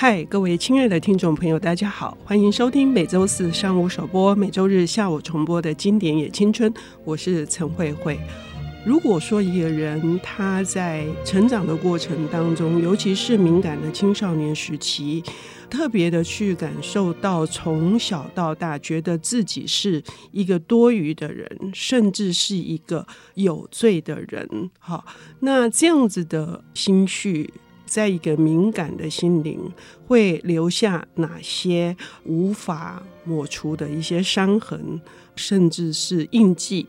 [0.00, 6.72] 嗨，各位亲爱的听众朋友，大家好，欢迎收听每周四上午首播、每周日下午重播的经典也青春，
[7.04, 8.18] 我是陈慧慧。
[8.82, 15.22] 如果说一个人他在成长的过程当中，尤其是敏感的青少年时期，
[15.68, 25.04] 特别的去感受到从小到大觉得自己是一个多余的人，甚至是一个有罪的人，好，
[25.40, 27.52] 那这样子的心绪，
[27.90, 29.58] 在一个敏感的心灵，
[30.06, 35.00] 会留下哪些无法抹除的一些伤痕，
[35.34, 36.86] 甚至是印记？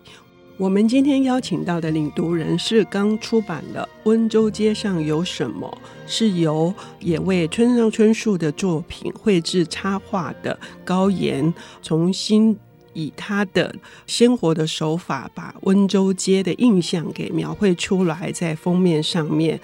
[0.57, 5.75] 我们今天邀请到的领读人是刚出版的《温州街上有什么》，
[6.05, 12.55] 是由也为村上春树的作品绘制插画的高岩，重新
[12.93, 13.73] 以他的
[14.05, 19.59] 鲜活的手法，把温州街的印象给描绘出来，在封面上面。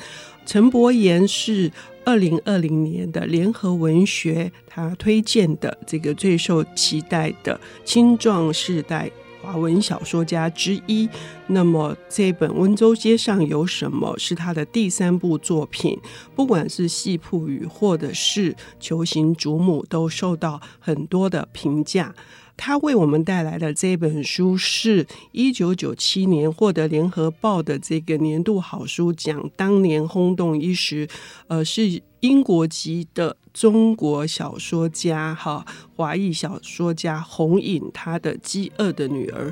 [0.48, 1.70] 陈伯言是
[2.06, 9.12] 二零二零年的联合文学他推荐的这个最受期待的青壮世代。
[9.42, 11.08] 华文小说家之一，
[11.48, 15.98] 那么这本《温州街上有什么》是他的第三部作品，
[16.36, 22.14] 不管是《戏铺语》或者是《球形祖母》，都受到很多的评价。
[22.58, 31.08] 他为我们带来的这本书是一九九七年获得联合报的这个年度好书奖，当年轰动一时。
[31.48, 35.64] 呃，是英国籍的中国小说家哈，
[35.96, 39.50] 华裔小说家洪颖他的《饥饿的女儿》，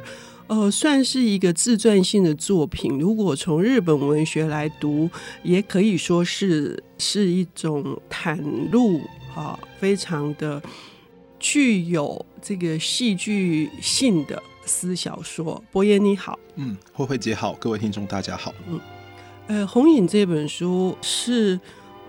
[0.48, 2.98] 呃，算是一个自传性的作品。
[2.98, 5.10] 如果从日本文学来读，
[5.44, 8.38] 也可以说是是一种袒
[8.72, 9.00] 露
[9.34, 10.62] 哈，非常的。
[11.46, 18.80] 具有这个戏剧性的私小说，柏妍你好，嗯，慧慧姐好，各位听众大家好，嗯，
[19.46, 21.60] 呃，红影这本书是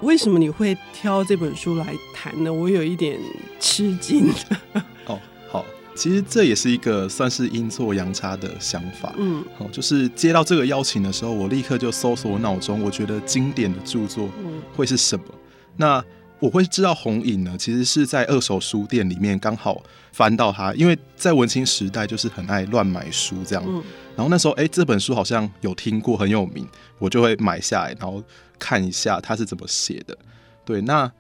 [0.01, 2.51] 为什么你会挑这本书来谈呢？
[2.51, 3.21] 我有一点
[3.61, 4.33] 吃惊。
[5.05, 5.63] 哦，好，
[5.95, 14.31] 其实这也是一个算是阴错阳差的想法，嗯，好，就是接到这个邀请的时候，我立刻就搜索我脑中，我觉得经典的著作
[14.75, 15.25] 会是什么？
[15.29, 15.39] 嗯、
[15.77, 16.05] 那。
[16.39, 19.83] 我会知道红影呢，其实是在二手书店里面刚好
[20.13, 23.65] 翻到它，因为在文青时代就是很爱乱买书这样。
[23.67, 23.83] 嗯、
[24.15, 26.67] 然后那时候，哎、欸，这本书好像有听过，很有名，
[26.99, 28.23] 我就会买下来，然后
[28.59, 30.17] 看一下它是怎么写的。
[30.65, 31.11] 对，那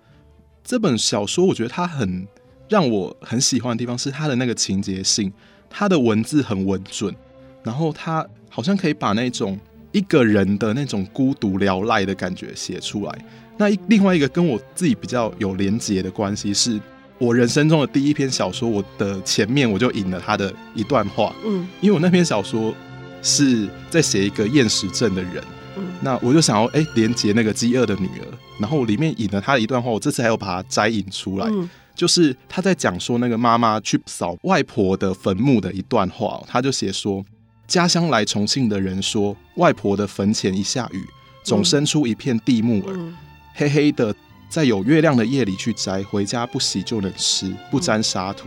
[0.62, 2.28] 这本小说，我觉得它很
[2.69, 5.33] 让我很喜欢的地方是它的那个情节性，
[5.71, 7.15] 它的文字很稳准，
[7.62, 9.59] 然后它好像可以把那种
[9.93, 13.19] 一个人的那种孤独聊赖的感觉写出来。
[13.56, 16.78] 那另外一个跟我自己比较有连结的关系，是
[17.19, 22.75] 我人生中的第一篇小说，我的前面我就引了他的一段话，嗯，因为我那篇小说
[23.22, 25.43] 是在写一个厌食症的人，
[25.77, 28.27] 嗯，那我就想要哎、欸、连结那个饥饿的女儿，
[28.61, 37.25] 然后我里面引了他的一段话，我这次还要把它摘引出来，嗯，就是他在讲说那个妈妈去扫外婆的坟墓的一段话，他就写说，
[37.66, 41.03] 家乡来重庆的人说，外婆的坟前一下雨，
[41.43, 42.95] 总生出一片地木耳。
[42.95, 43.16] 嗯嗯
[43.56, 44.15] 黑黑的，
[44.49, 48.47] 在有月亮的夜里去摘，回家不洗就能吃，不沾沙土。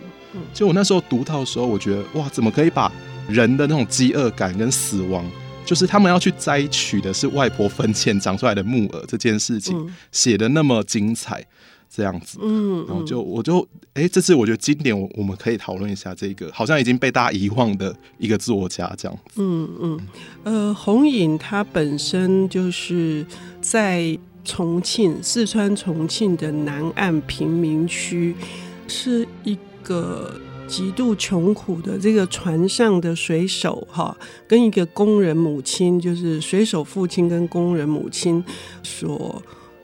[0.54, 2.92] 就我那时候读到的时候，我觉得哇，怎么可以把
[3.28, 5.26] 人的那种饥饿感跟死亡，
[5.66, 11.44] 就是他们要去摘取的是外婆坟前长出来的木耳这件事情，写的那么精彩，
[11.90, 12.38] 这样子。
[12.44, 13.60] 嗯，然后就我就
[13.94, 19.42] 哎、欸，这次我觉得经典，我我们可以讨论一下这个好像已经被大家遗忘的一个作家这样子。
[19.42, 20.00] 嗯嗯，
[20.44, 23.26] 呃，红影他本身就是
[23.60, 24.16] 在。
[24.50, 28.36] 重庆，四川重庆的南岸贫民区，
[28.88, 34.18] 是一个极度穷苦的这个船上的水手哈，
[34.48, 38.44] 跟一个工人母亲，就是水手父亲跟工人母亲
[38.82, 39.40] 所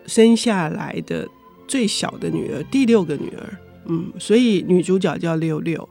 [0.07, 1.27] 生下来的
[1.67, 3.57] 最小的女儿，第六个女儿。
[3.85, 5.87] 嗯，所以女主角叫六六。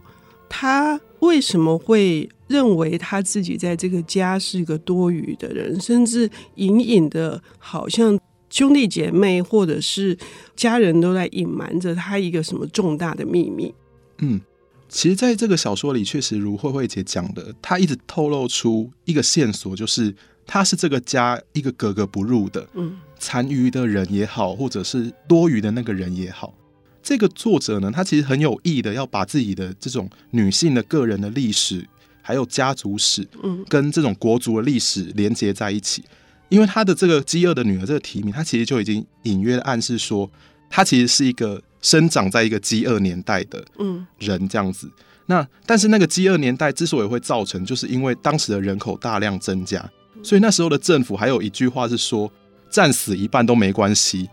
[0.48, 8.18] 她为什么会认为她自己在这个家是一个多余的人，甚至隐隐的好像？
[8.54, 10.16] 兄弟姐妹或者是
[10.54, 13.74] 家人都在隐瞒着他一个什么重大的秘密。
[14.18, 14.40] 嗯，
[14.88, 20.14] 其实，在这个小说里，确实如慧慧姐讲的，她一直透露出一个线索，就是
[20.46, 26.54] 她是这个家一个格格不入的，嗯，残余的人也好，或者是多余的那个人也好。
[27.02, 31.84] 这个作者呢，他其实很有意的要把自己的这种女性的个人的历史，
[32.22, 36.04] 还有家族史，嗯，跟这种国族的历史连接在一起。
[36.54, 40.30] 因为他的这个饥饿的女儿这个题名，他其实就已经隐约暗示说，
[40.70, 43.64] 他其实是一个生长在一个饥饿年代的
[44.18, 44.86] 人这样子。
[44.86, 49.84] 嗯、那但是那个饥饿年代之所以会造成，就是因为当时的人口大量增加，
[50.22, 52.30] 所以那时候的政府还有一句话是说，
[52.70, 54.30] 战死一半都没关系。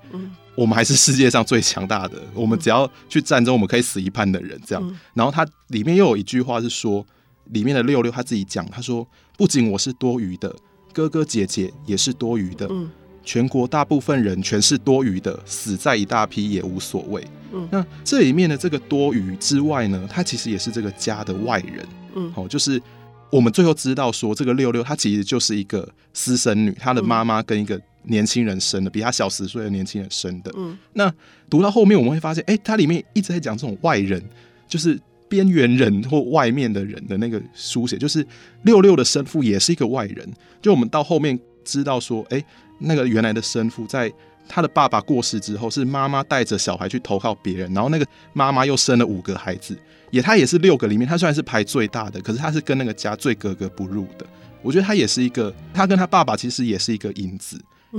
[0.54, 4.84] 我们还是世界上最强大的，我们只要去战争，我们可以死一半的人这样。
[4.88, 7.04] 嗯、然后他里面又有一句话是说，
[7.46, 10.54] 里面的六六他自己讲，他说不仅我是多余的，
[10.94, 12.90] 哥哥姐姐也是多余的，嗯、
[13.24, 17.26] 全国大部分人全是多余的，死在一大批也无所谓。
[17.54, 21.86] 嗯、那这里面的这个多余之外呢，他其实也是这个家的外人。
[22.16, 22.82] 嗯，好，就是
[23.30, 27.80] 我们最后知道说，这个六六她其实就是一个私生女，她的妈妈跟一个。
[28.06, 30.52] 年轻人生的，比她小十岁的年轻人生的。
[30.58, 31.14] 嗯，那
[31.52, 34.20] 读到后面我们会发现，哎、欸，它里面一直在讲这种外人，
[34.68, 35.00] 就是
[35.32, 38.26] 边缘人或外面的人的那个书写，就是
[38.64, 40.30] 六六的生父也是一个外人。
[40.62, 42.46] 就我们到后面知道说，哎、欸，
[42.80, 44.12] 那个原来的生父在
[44.50, 49.80] 他的爸爸过世之后，是妈妈带着小孩去投靠别人，然后那个妈妈又生了五个孩子，
[50.12, 54.26] 也他也是六个里面，他虽然是排最大的，可是他是跟那个家最格格不入的。
[54.62, 57.58] 我觉得他也是一个，他跟他爸爸其实也是一个影子。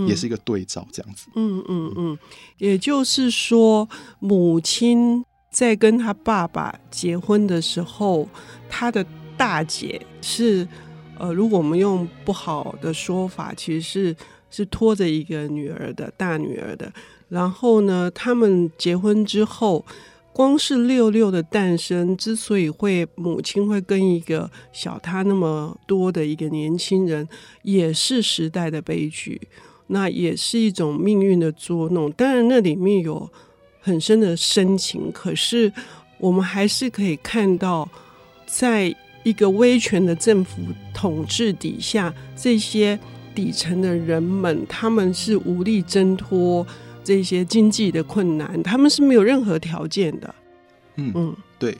[0.08, 1.26] 也是一个对照，这样子。
[1.34, 2.18] 嗯嗯嗯，
[2.56, 3.86] 也就是说，
[4.20, 5.22] 母亲
[5.52, 8.28] 在跟他爸爸结婚的时候，
[8.68, 9.06] 他的
[9.36, 10.66] 大姐是，
[11.18, 14.16] 呃，如果我们用不好的说法，其实是
[14.50, 16.92] 是拖着一个女儿的大女儿的。
[17.28, 19.84] 然后呢，他们结婚之后。
[20.34, 27.28] 光是六六的诞生，之所以会母亲会跟一个小他那么多的一个年轻人，
[27.64, 29.38] 也是时代的悲剧，
[29.88, 32.10] 那也是一种命运的捉弄。
[32.12, 33.30] 当然，那里面有
[33.82, 35.70] 很深的深情，可是
[36.18, 37.86] 我们还是可以看到，
[38.46, 38.94] 在
[39.24, 40.62] 一个威权的政府
[40.94, 42.98] 统治底下，这些
[43.34, 46.66] 底层的人们，他们是无力挣脱。
[47.04, 50.32] 这些经济的困难，他们是没有任何条件的。
[50.94, 51.76] 嗯嗯，对，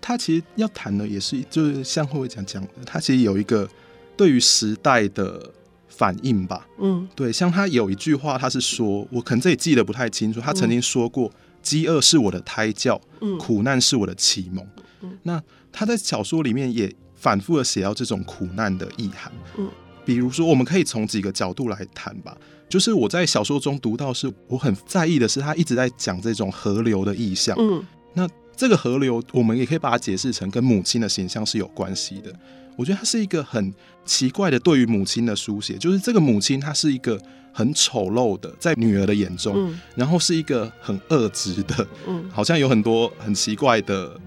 [0.00, 3.68] 他其实要谈的也是，就是像慧慧讲讲的，他其实有一个
[4.16, 5.52] 对于时代的
[5.96, 6.66] 反应吧。
[6.80, 11.30] 嗯，对，像他有一句话，他是说，我可能这里记得不太清楚，他曾经说过，
[11.62, 13.00] 饥饿是我的胎教，
[13.38, 14.66] 苦难是我的启蒙。
[15.02, 19.30] 嗯，那他在小说里面也反复的写到这种苦难的意涵。
[19.58, 19.68] 嗯，
[20.04, 22.36] 比如说，我们可以从几个角度来谈吧。
[22.68, 27.54] 就是我在小说中读到，是我很在意的是，他一直在讲这种河流的意象。
[27.58, 27.84] 嗯，
[28.14, 32.32] 那这个河流，我们也可以把它解释成跟母亲的形象是有关系的。
[32.76, 33.72] 我觉得它是一个很
[34.04, 37.20] 奇怪的对于母亲的书写，就是这个母亲她是一个
[37.52, 44.18] 很丑陋的，在女儿的眼中，嗯、然后是一个很恶质的，嗯，好像有很多很奇怪的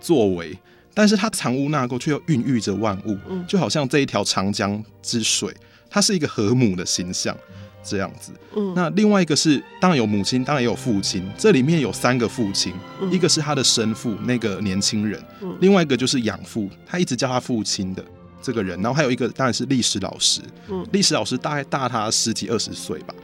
[0.00, 0.58] 作为，
[0.92, 5.54] 但是她藏污纳垢，却又孕育着万物，嗯，就好像这一条长江之水，
[5.88, 7.36] 它是一个河母的形象。
[7.84, 11.22] 这样子，嗯，那另外一个是，当然有母亲，当然也有父亲。
[11.36, 18.02] 这里面有三个父亲，嗯、一个是他的生父，那个年轻人，嗯、另外一个就是养父，他一直叫他父亲的
[18.40, 23.14] 这个人，然后还有一个当然是历史老师，嗯，历史老师大概大他十几二十岁吧，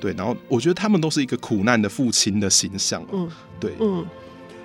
[0.00, 3.28] 对，然后我觉得他们都是一个苦难的父亲的形象，嗯，
[3.60, 4.04] 对，嗯，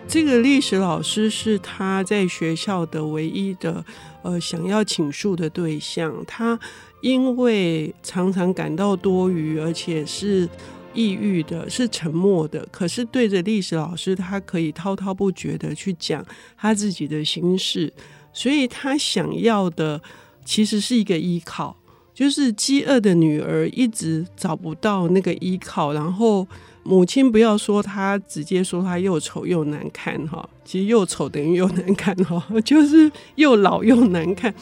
[0.08, 3.84] 这个历史老师是他在学校的唯一的
[4.24, 6.60] 呃想要倾诉的对象，他。
[7.02, 10.48] 因为常常感到多余，而且是
[10.94, 12.64] 抑郁的，是沉默的。
[12.72, 16.24] 可是对着历史老师，他可以滔滔不绝的去讲
[16.56, 17.92] 他自己的心事。
[18.32, 20.00] 所以他想要的
[20.46, 21.76] 其实是一个依靠，
[22.14, 25.94] 就是饥饿的女儿一直找不到那个依靠。
[25.94, 26.48] 然后
[26.84, 34.54] 母亲不要说她，直接说她又丑又难看哈，其实又丑等于又难看哈， 就是又老又难看。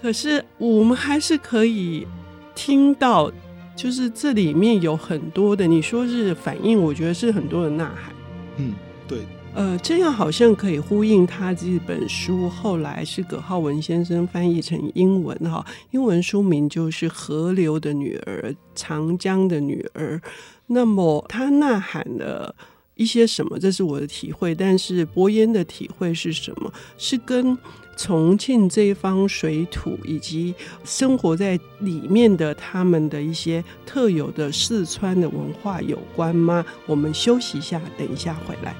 [0.00, 2.06] 可是我们还是可以
[2.54, 3.32] 听到，
[3.74, 8.14] 就是这里面有很多的，你说是反应，我觉得是很多的呐喊。
[8.58, 8.74] 嗯，
[9.08, 9.18] 对。
[9.54, 20.20] 呃，这样好像可以呼应他这本书后来是葛浩文先生翻译成英文哈，英文书名就是《河流的女儿》，长江的女儿。
[20.66, 22.54] 那么他呐喊了
[22.96, 23.58] 一些什么？
[23.58, 24.54] 这是我的体会。
[24.54, 26.72] 但是伯言的体会是什么？
[26.98, 27.56] 是跟。
[27.96, 36.66] 重庆这一方水土以及生活在里面的他们的一些特有的四川的文化有关吗？
[36.86, 38.74] 我们休息一下，等一下回来。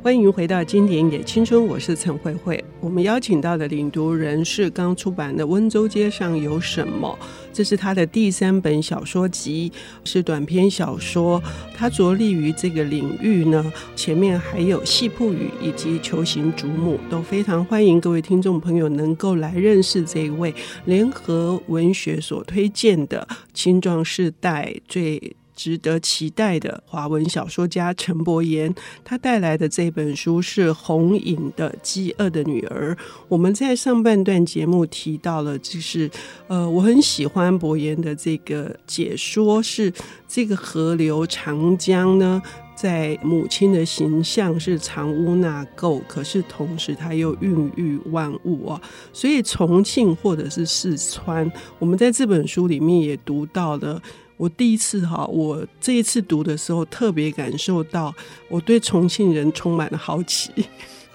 [0.00, 2.64] 欢迎回到经典也青春，我是陈慧慧。
[2.80, 7.18] 我们邀请到的领读人是刚出版的《温州街上有什么》，
[7.52, 9.72] 这是他的第三本小说集，
[10.04, 11.42] 是短篇小说。
[11.74, 25.36] 他着力于这个领域呢，前面还有《戏铺语》以及《球形祖母》，都非常欢迎各位听众朋友能够来认识这一位联合文学所推荐的青壮世代最。
[25.58, 28.72] 值得期待的华文小说家陈伯言，
[29.04, 32.94] 他带来的这本书是红影的《饥饿的女儿》。
[33.26, 36.08] 我们在上半段节目提到了，就是
[36.46, 39.92] 呃，我很喜欢伯言的这个解说，是
[40.28, 42.40] 这个河流长江呢，
[42.76, 48.80] 在母亲的形象是藏污纳垢，可是同时它又孕育万物啊。
[49.12, 51.50] 所以重庆或者是四川，
[51.80, 54.00] 我们在这本书里面也读到了。
[54.38, 58.14] 我第一次哈，我这一次读的时候，特别感受到
[58.48, 60.52] 我对重庆人充满了好奇。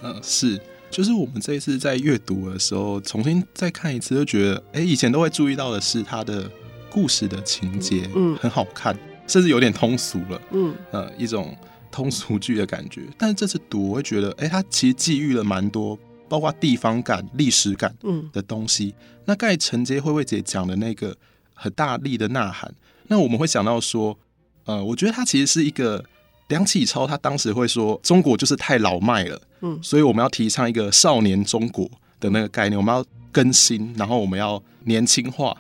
[0.04, 0.60] 嗯，是，
[0.92, 6.52] 就是我们这一次在阅读的时候，重新再看一次，就觉得，哎、欸，以前都会注意到的是他的
[6.90, 8.94] 故事的情节，嗯，很好看，
[9.26, 11.58] 甚至有点通俗了，嗯，呃，一种
[11.90, 13.04] 通俗剧的感觉。
[13.18, 18.94] 但是这次读，我会觉得，哎、欸，他其实寄予了蛮多，包括地方感、历史感，嗯的东西。
[18.98, 21.16] 嗯、那刚才承接慧慧姐讲的那个
[21.54, 22.70] 很大力的呐喊。
[23.08, 24.18] 那我们会想到说，
[24.66, 26.04] 呃，我觉得他其实是一个
[26.48, 35.56] 梁启超，他当时会说中国就是太老迈了，嗯，所以我们要提倡一个少年中国的那个概念，我们要更新，然后我们要年轻化。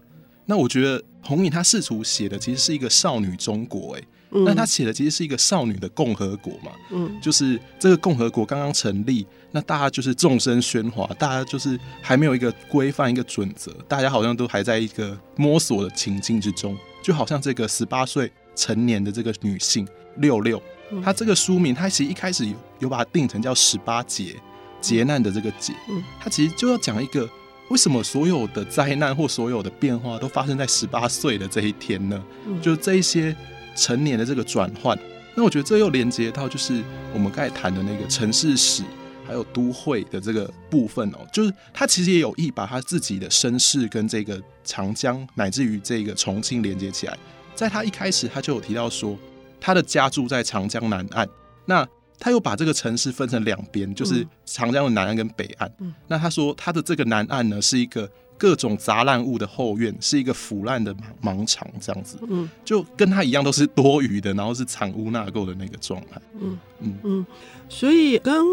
[0.46, 4.04] 那我觉得红影他试图写的其实是一个少女中国，哎，
[4.46, 16.78] 那他写的其实是一个少女的共和国嘛，嗯，就是这个共和国刚刚成立，那大家就是众声喧哗，大家就是还没有一个规范一个准则，大家好像都还在一个摸索的情境之中。
[17.04, 20.60] 就好像这个十八岁成年的这个女性六六，
[21.04, 24.36] 她这个书名，她其实一开始有有把它定成叫十八劫
[24.80, 25.74] 劫难的这个劫，
[26.20, 27.30] 她其实就要讲一个
[27.70, 32.24] 为什么所有的灾难或所有的变化都发生在十八岁的这一天呢？
[32.62, 33.36] 就这一些
[33.76, 34.98] 成年的这个转换，
[35.36, 36.82] 那我觉得这又连接到就是
[37.14, 38.84] 我们刚才谈的那个城市史。
[39.26, 47.18] 还有都会的这个部分哦，就是他其实也有意把他自己的身世跟这个长江乃至于这个重庆连接起来。
[47.56, 49.18] 在他一开始，他就有提到说，
[49.62, 51.28] 他的家住在长江南岸。
[51.66, 51.88] 那
[52.20, 55.72] 他又把这个城市分成两边，就是长江的南岸跟北岸。
[55.80, 58.10] 嗯、那他说他的这个南岸呢，是一个
[58.44, 62.18] 各种杂烂物的后院，是一个腐烂的盲场，这样子。
[62.30, 66.22] 嗯，就跟他一样，都是多余的，然后是藏污纳垢的那个状态。
[66.42, 67.26] 嗯嗯嗯，
[67.70, 68.44] 所以刚。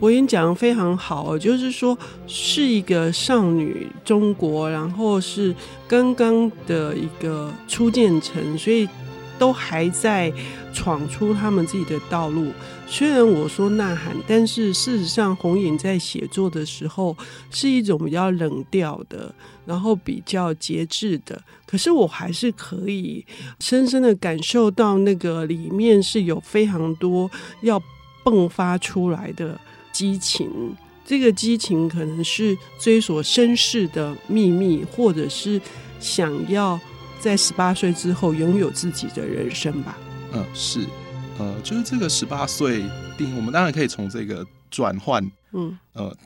[0.00, 5.52] 博言讲得非常好，就是说是一个少女中国，然后是
[5.88, 8.88] 刚刚的一个初建成，所以
[9.38, 10.32] 都还在
[10.72, 12.52] 闯出他们自己的道路。
[12.86, 17.16] 虽然我说呐喊，但是事实上红影在写作的时候
[17.50, 21.40] 是一种比较冷调的，然后比较节制的。
[21.66, 23.24] 可是我还是可以
[23.60, 27.30] 深深的感受到那个里面是有非常多
[27.60, 27.80] 要
[28.24, 29.58] 迸发出来的。
[29.90, 30.48] 激情，
[31.04, 35.60] 这个激情可能是追索身世的秘密，或者是
[35.98, 36.78] 想要
[37.20, 39.98] 在十八岁之后拥有自己的人生吧。
[40.32, 40.86] 嗯，是，
[41.38, 42.84] 呃，就是这个十八岁
[43.16, 45.22] 定，我们当然可以从这个转换，
[45.52, 46.16] 嗯，呃，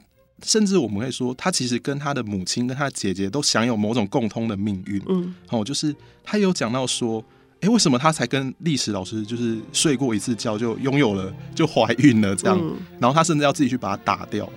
[0.42, 5.02] 甚至我们会说，他其实跟他的母亲跟他的姐姐都享有某种共通的命运。
[5.08, 5.94] 嗯，哦，就是
[6.24, 7.24] 他有讲到说。
[7.62, 12.58] 哎，为什么他才跟历史老师就是睡过一次觉就拥有了就怀孕了这样？
[12.60, 14.50] 嗯、然后他甚至要自己去把它打掉。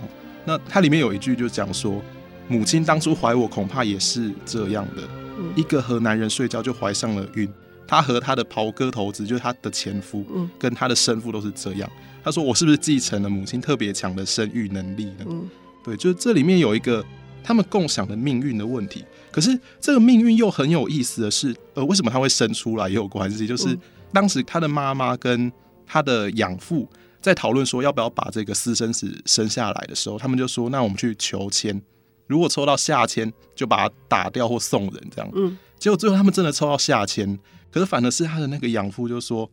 [0.43, 2.01] 那它里面有一句就讲说，
[2.47, 7.51] 母亲当初怀我恐怕也是这样的，嗯、一个河南人睡觉就怀上了孕。
[7.87, 11.89] 他和他的袍哥头子就是他的前夫，嗯、跟他的生父都是这样。
[12.23, 15.25] 他说我是不是继承了母亲特别强的生育能力呢？
[15.27, 15.49] 嗯、
[15.83, 17.05] 对，就是这里面有一个。
[17.47, 23.45] 他们共享的命运的问题，可是这个命运又很有意思的是，呃，为什么他会生出来也有关系？
[23.45, 23.77] 就是
[24.11, 25.51] 当时他的妈妈跟
[25.85, 26.89] 他的养父
[27.21, 31.79] 在讨论说要不要把这个私生子生下来的时候，他们就说：“那我们去求签，
[32.27, 37.37] 如果抽到下签，就把他打掉或送人这样。”嗯，结果最后他们真的抽到下签，
[37.71, 39.49] 可是反而是他的那个养父就说：“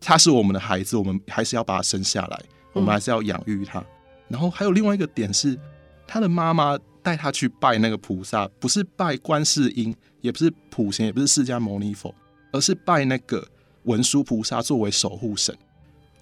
[0.00, 3.84] 他是我们的孩子，我们还是要把他生下来，我们还是要养育他。”
[4.28, 5.58] 然后还有另外一个点是，
[6.06, 6.78] 他的妈妈。
[7.04, 12.14] 带他去拜那个菩萨，不是拜观世音，也不是普贤，也不是释迦牟尼佛，
[12.52, 13.44] 而是拜那个
[13.82, 15.52] 文殊菩萨作为守护神。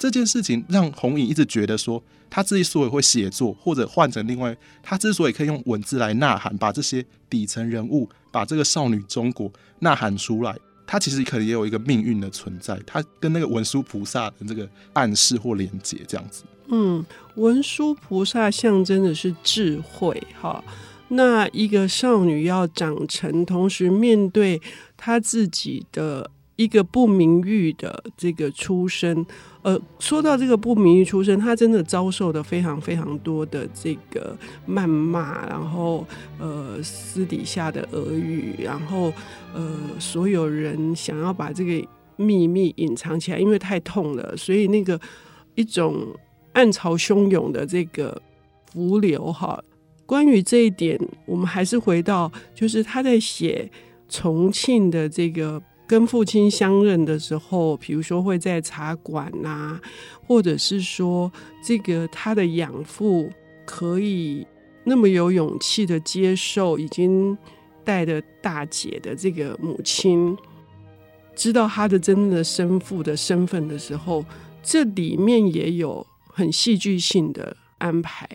[0.00, 16.44] 这件事情让红影一直觉得说，他之所以会写作，或者换成另外，他之所以可以用文字来呐喊，把这些底层人物，把这个少女中国呐喊出来，他其实可能也有一个命运的存在，他跟那个文殊菩萨的这个暗示或连接这样子。
[16.68, 17.04] 嗯，
[17.34, 20.64] 文殊菩萨象征的是智慧，哈。
[21.08, 24.62] 那一个少女要长成，同时面对
[24.96, 26.30] 她自己的
[26.60, 29.24] 一个不名誉的这个出身。
[29.62, 34.36] 呃，说到这个不名誉出身，他真的遭受的非常非常多的这个
[34.68, 36.06] 谩骂，然后
[36.38, 39.12] 呃私底下的耳语，然后
[39.54, 41.88] 呃所有人想要把这个。
[42.20, 45.00] 秘密隐藏起来，因为太痛了，所以那个
[45.54, 46.06] 一种
[46.52, 48.20] 暗潮汹涌的这个
[48.70, 49.58] 伏流哈。
[50.04, 53.70] 关于这一点，我们还是回到，就是他在写
[54.06, 55.58] 重庆的这个
[55.90, 59.80] 跟父亲相认的时候，比如说会在茶馆呐、啊，
[60.24, 61.32] 或者是说
[61.64, 63.28] 这个他的养父
[63.66, 64.46] 可以
[64.84, 67.36] 那么有勇气的接受已经
[67.82, 70.36] 带着大姐的这个母亲。
[71.34, 74.24] 知道他的真正的生父的身份的时候，
[74.62, 78.28] 这里面也有很戏剧性的安排。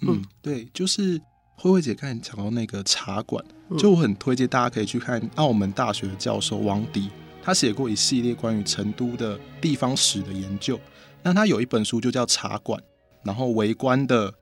[0.00, 1.20] 嗯对，就是
[1.60, 3.44] 慧慧姐刚才讲到那个茶馆，
[3.76, 7.10] 就我很推荐大家可以去看澳门大学的教授王迪，
[7.42, 10.78] 他写过一系列关于成都的地方史的研究。
[11.20, 12.80] 那他有一本书就叫《茶馆》，
[13.24, 14.32] 然后围观的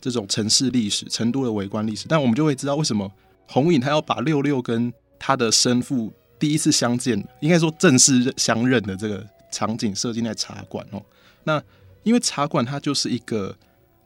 [0.00, 2.06] 这种城市历史，成都的围观历史。
[2.08, 3.10] 但我们就会知道为什么
[3.46, 6.10] 红影他要把六六跟他的生父。
[6.38, 11.00] 第一次相见，应该说正式相认的这个场景设定在茶馆哦。
[11.44, 11.62] 那
[12.02, 13.54] 因为茶馆它就是一个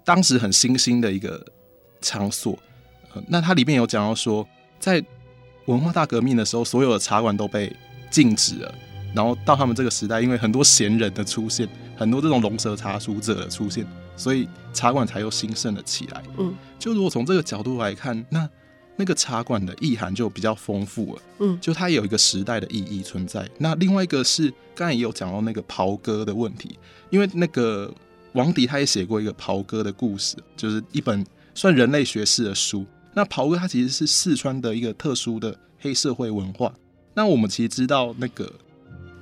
[0.05, 1.43] 当时很新兴的一个
[2.07, 2.59] 场所，
[3.13, 4.47] 呃，那它里面有讲到说，
[4.79, 5.05] 在
[5.67, 7.75] 文化大革命的时候，所有的茶馆都被
[8.11, 8.75] 禁止了。
[9.15, 13.87] 然后到他们这个时代，因为很多闲人的出现，很多这种龙蛇茶书者的出现，
[14.17, 16.23] 所以茶馆才又兴盛了起来。
[16.39, 18.49] 嗯，就如果从这个角度来看，那。
[18.99, 23.47] 那个茶馆的意涵就比较丰富了，嗯，就它有一个时代的意义存在。
[23.59, 26.79] 那另外一个是刚才也有讲到那个袍哥的问题，
[27.11, 27.93] 因为那个
[28.33, 31.23] 王迪他也写过一个袍哥的故事，就是一本
[31.57, 32.87] 算人类学式的书。
[33.15, 36.73] 那袍哥他其实是四川的一个特殊的黑社会文化。
[37.15, 38.49] 那我们其实知道那个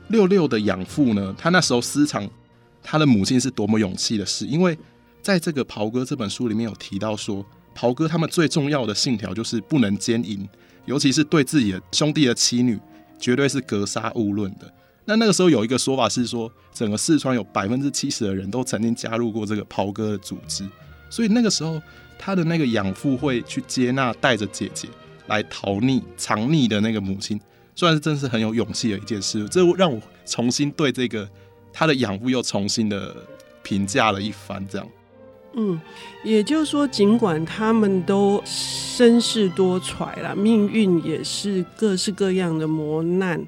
[0.08, 2.28] 六六的养父呢，他那时候私藏
[2.82, 4.76] 他的母亲是多么勇气的事，因为
[5.22, 7.42] 在这个袍哥这本书里面有提到说。
[7.76, 10.48] 袍哥他们最重要的信条就是不能奸淫，
[10.84, 12.78] 尤其是对自己的兄弟的妻女，
[13.18, 14.72] 绝对是格杀勿论的。
[15.04, 20.64] 那那个时候有一个说法是说，整个四川有百分之七十的人都曾经加入过这个袍哥的组织，
[21.14, 21.80] 所以那个时候
[22.18, 24.88] 他的那个养父会去接纳带着姐姐
[25.28, 27.40] 来逃匿藏匿的那个母亲，
[27.76, 29.48] 算是真是很有勇气的一件事。
[29.48, 31.28] 这让我重新对这个
[31.72, 33.14] 他的养父又重新的
[33.62, 34.88] 评价了一番，这样。
[35.54, 35.80] 嗯，
[36.24, 43.40] 也就是说，尽管他们都身世多舛了，命运也是各式各样的磨难，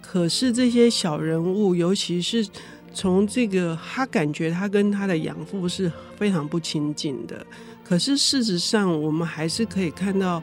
[0.00, 2.46] 可是这些小人物，尤其是
[2.92, 7.46] 从这个他感觉他跟他的养父是非常不亲近的，
[7.84, 10.42] 可是事实上，我们还是可以看到，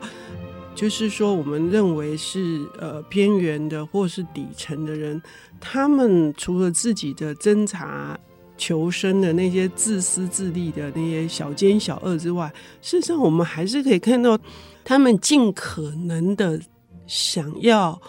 [0.74, 5.22] 就是说，我们认为是呃边缘的或是底层的人，
[5.60, 8.18] 他们除了自己的侦查。
[8.58, 12.50] 求生的那些自私自利的那些小奸小恶之外，
[12.82, 14.40] 事实上我们还是可以看到，
[14.82, 16.58] 他们尽可能的
[17.06, 18.02] 想要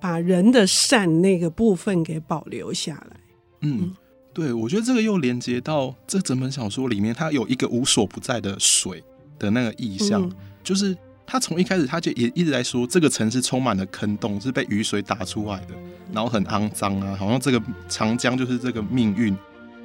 [0.00, 3.20] 把人的善那个部分给保留下来。
[3.66, 3.94] 嗯，
[4.32, 9.02] 对，我觉得这个又连接到这整本小说里面，它有一个无所不在的水
[9.38, 15.74] 的那个意象，嗯、就是他从一开始他就也一直在说，这个城市充满了坑洞，是被雨水打出来的，
[16.12, 19.36] 然后很肮脏啊，好像这个长江就是这个命运。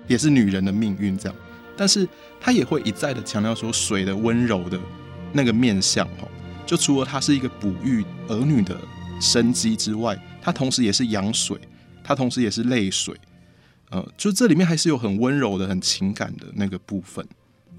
[0.08, 1.36] 也是女人的命运这样，
[1.78, 2.06] 但是
[2.40, 4.78] 他也会一再的强调说水的温柔的
[5.32, 6.28] 那个面相哦，
[6.66, 8.76] 就除了它是一个哺育儿女的
[9.22, 11.56] 生机之外，它同时也是养水，
[12.04, 13.16] 它同时也是泪水，
[13.92, 17.26] 呃，就这里面还是有很温柔的、很情感的那个部分。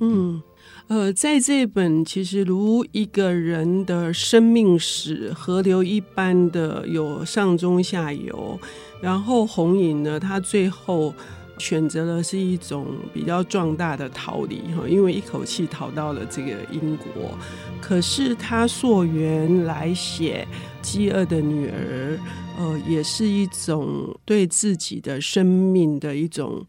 [0.01, 0.41] 嗯，
[0.87, 8.59] 呃，在这本其实如一个人的生命史，河流一般的有上中下游，
[9.01, 11.13] 然后红影呢，他最后。
[11.59, 17.39] 选择了是一种比较壮大的逃离哈，因为一口气逃到了这个英国。
[17.81, 20.49] 可是他溯源来写
[20.81, 22.19] 饥饿的女儿，
[22.59, 26.65] 呃，也是一种对自己的生命的一种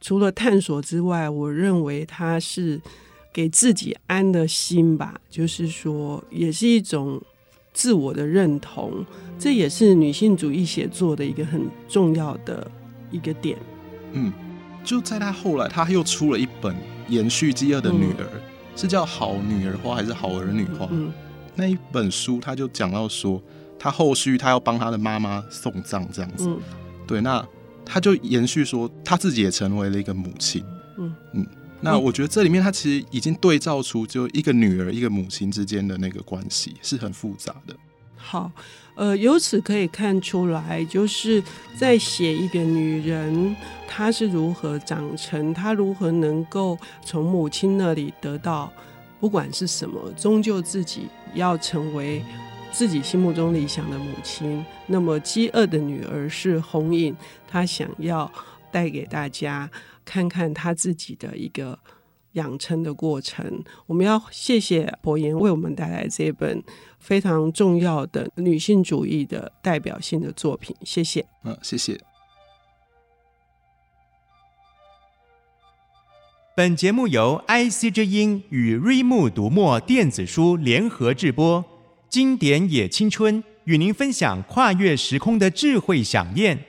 [0.00, 2.80] 除了探索之外，我认为它是
[3.32, 7.20] 给自己安的心吧，就是说，也是一种
[7.72, 9.04] 自我的认同。
[9.38, 12.70] 这也是女性主义写作的一个很重要的
[13.10, 13.58] 一个点。
[14.12, 14.32] 嗯，
[14.84, 16.76] 就在他后来，他又出了一本
[17.08, 18.40] 延续《饥饿的女儿》，嗯，
[18.76, 20.86] 是叫《好女儿花》还是《好儿女花》？
[20.90, 21.12] 嗯，
[21.54, 23.42] 那一本书他就讲到说，
[23.82, 26.48] 他后续他要帮他的妈妈送葬这样子。
[26.48, 26.60] 嗯，
[27.04, 27.44] 对，那
[27.84, 30.64] 他就延续说，他自己也成为了一个母亲。
[30.98, 31.46] 嗯嗯，
[31.80, 37.74] 那我觉得这里面他其实已经对照出，就一个女儿一个母亲之间的那个关系是很复杂的。
[38.16, 38.52] 好。
[38.94, 41.42] 呃，由此可以看出来，就是
[41.78, 43.56] 在写一个女人，
[43.88, 48.70] 她是如何长成，她如何能够从母亲那里得到，
[49.18, 52.22] 不管是什么，终究自己要成为
[52.72, 54.64] 自己心目中理想的母亲。
[54.86, 57.14] 那么，饥饿的女儿是红影，
[57.46, 58.30] 她想要
[58.72, 59.70] 带给大家
[60.04, 61.78] 看看她自己的一个
[62.32, 63.62] 养成的过程。
[63.86, 66.62] 我们要谢谢伯言为我们带来这本
[66.98, 70.74] 非常重要的女性主义的代表性的作品。
[70.82, 71.24] 谢谢。
[71.44, 72.00] 嗯，谢谢。
[76.54, 81.64] 本节目由 IC 之音与瑞木读墨电子书联合制播，
[82.12, 86.62] 经典也青春与您分享跨越时空的智慧想念。